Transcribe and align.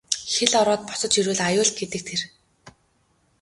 Хэл 0.33 0.53
ороод 0.61 0.81
босож 0.87 1.13
ирвэл 1.19 1.41
аюул 1.47 1.71
гэдэг 1.79 2.01
тэр. 2.09 2.21